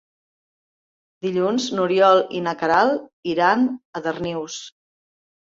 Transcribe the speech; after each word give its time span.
Dilluns 1.25 1.67
n'Oriol 1.75 2.23
i 2.39 2.43
na 2.47 2.55
Queralt 2.63 3.05
iran 3.35 3.69
a 3.69 4.03
Darnius. 4.09 4.61